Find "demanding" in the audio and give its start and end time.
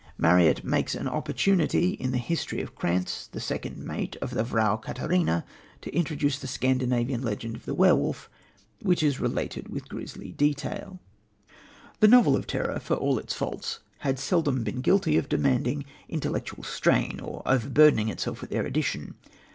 15.29-15.85